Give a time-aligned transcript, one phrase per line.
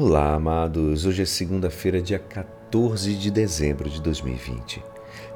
[0.00, 1.06] Olá, amados.
[1.06, 4.80] Hoje é segunda-feira, dia 14 de dezembro de 2020.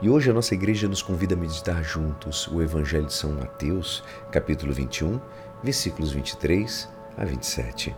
[0.00, 4.04] E hoje a nossa igreja nos convida a meditar juntos o Evangelho de São Mateus,
[4.30, 5.20] capítulo 21,
[5.64, 6.88] versículos 23
[7.18, 7.92] a 27.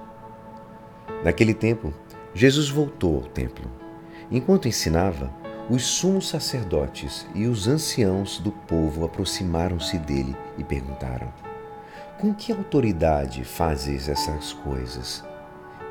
[1.22, 1.92] Naquele tempo,
[2.32, 3.70] Jesus voltou ao templo.
[4.30, 5.30] Enquanto ensinava,
[5.68, 11.30] os sumos sacerdotes e os anciãos do povo aproximaram-se dele e perguntaram:
[12.18, 15.22] Com que autoridade fazes essas coisas?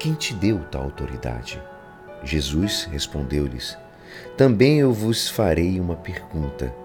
[0.04, 1.64] Quem te deu tal autoridade?
[2.26, 3.78] Jesus respondeu-lhes:
[4.36, 6.76] Também eu vos farei uma pergunta.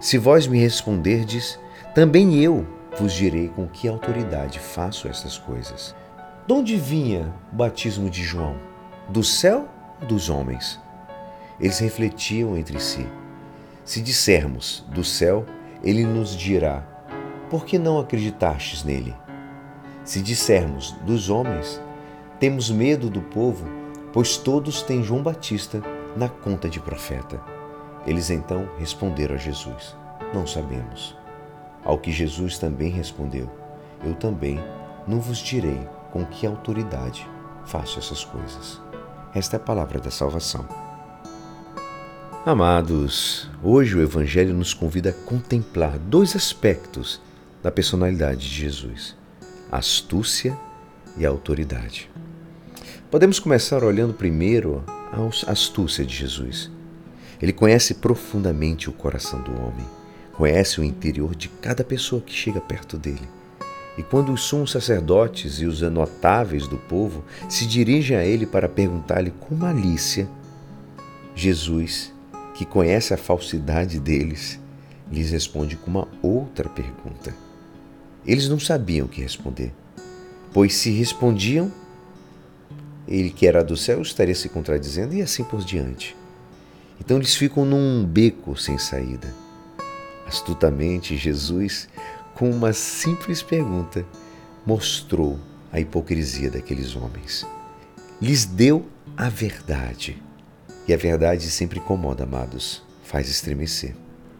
[0.00, 1.58] Se vós me responderdes,
[1.96, 2.64] também eu
[2.96, 5.96] vos direi com que autoridade faço estas coisas.
[6.46, 8.54] De onde vinha o batismo de João?
[9.08, 9.68] Do céu
[10.00, 10.78] ou dos homens?
[11.58, 13.04] Eles refletiam entre si.
[13.84, 15.44] Se dissermos do céu,
[15.82, 16.84] ele nos dirá:
[17.50, 19.12] Por que não acreditastes nele?
[20.04, 21.80] Se dissermos dos homens,
[22.40, 23.66] temos medo do povo,
[24.14, 25.82] pois todos têm João Batista
[26.16, 27.38] na conta de profeta.
[28.06, 29.94] Eles então responderam a Jesus:
[30.32, 31.14] Não sabemos.
[31.84, 33.48] Ao que Jesus também respondeu:
[34.02, 34.58] Eu também
[35.06, 37.28] não vos direi com que autoridade
[37.66, 38.80] faço essas coisas.
[39.34, 40.66] Esta é a palavra da salvação.
[42.44, 47.20] Amados, hoje o Evangelho nos convida a contemplar dois aspectos
[47.62, 49.14] da personalidade de Jesus:
[49.70, 50.56] a astúcia
[51.18, 52.10] e a autoridade.
[53.10, 56.70] Podemos começar olhando primeiro a astúcia de Jesus.
[57.42, 59.84] Ele conhece profundamente o coração do homem,
[60.32, 63.28] conhece o interior de cada pessoa que chega perto dele.
[63.98, 68.68] E quando os sumos sacerdotes e os notáveis do povo se dirigem a ele para
[68.68, 70.28] perguntar-lhe com malícia,
[71.34, 72.14] Jesus,
[72.54, 74.60] que conhece a falsidade deles,
[75.10, 77.34] lhes responde com uma outra pergunta.
[78.24, 79.72] Eles não sabiam o que responder,
[80.52, 81.72] pois se respondiam,
[83.10, 86.16] ele que era do céu estaria se contradizendo e assim por diante.
[87.00, 89.34] Então eles ficam num beco sem saída.
[90.26, 91.88] Astutamente, Jesus,
[92.34, 94.06] com uma simples pergunta,
[94.64, 95.38] mostrou
[95.72, 97.44] a hipocrisia daqueles homens.
[98.22, 100.22] Lhes deu a verdade.
[100.86, 103.94] E a verdade sempre incomoda, amados, faz estremecer.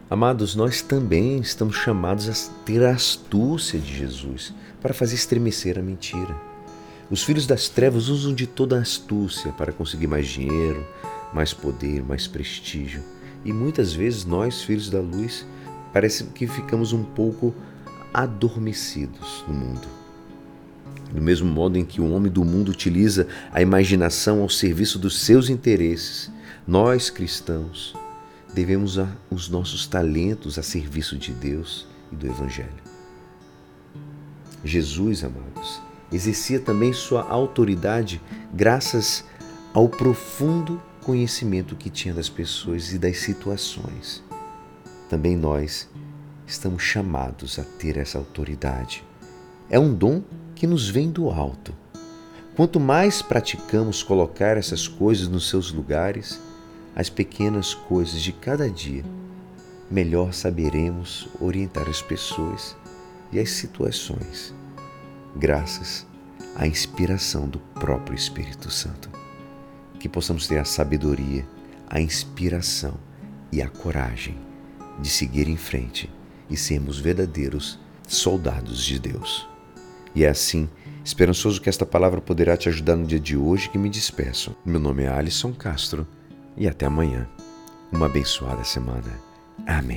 [0.09, 5.81] Amados, nós também estamos chamados a ter a astúcia de Jesus para fazer estremecer a
[5.81, 6.50] mentira.
[7.11, 10.87] Os filhos das trevas usam de toda a astúcia para conseguir mais dinheiro,
[11.33, 13.03] mais poder, mais prestígio.
[13.43, 15.45] E muitas vezes nós, filhos da luz,
[15.91, 17.53] parece que ficamos um pouco
[18.13, 19.85] adormecidos no mundo.
[21.13, 25.19] Do mesmo modo em que o homem do mundo utiliza a imaginação ao serviço dos
[25.19, 26.31] seus interesses,
[26.65, 27.93] nós cristãos
[28.53, 28.97] devemos
[29.29, 32.69] os nossos talentos a serviço de Deus e do Evangelho.
[34.63, 38.21] Jesus, amados, exercia também sua autoridade
[38.53, 39.23] graças
[39.73, 44.23] ao profundo conhecimento que tinha das pessoas e das situações.
[45.09, 45.89] Também nós
[46.45, 49.03] estamos chamados a ter essa autoridade.
[49.69, 50.21] É um dom
[50.53, 51.73] que nos vem do alto.
[52.55, 56.39] Quanto mais praticamos colocar essas coisas nos seus lugares,
[56.93, 59.03] as pequenas coisas de cada dia,
[59.89, 62.75] melhor saberemos orientar as pessoas
[63.31, 64.53] e as situações
[65.35, 66.05] graças
[66.55, 69.09] à inspiração do próprio Espírito Santo.
[69.99, 71.45] Que possamos ter a sabedoria,
[71.89, 72.95] a inspiração
[73.51, 74.37] e a coragem
[74.99, 76.09] de seguir em frente
[76.49, 79.47] e sermos verdadeiros soldados de Deus.
[80.13, 80.69] E é assim,
[81.03, 84.55] esperançoso que esta palavra poderá te ajudar no dia de hoje que me despeço.
[84.65, 86.05] Meu nome é Alisson Castro
[86.57, 87.27] e até amanhã.
[87.91, 89.19] Uma abençoada semana.
[89.65, 89.89] Amém.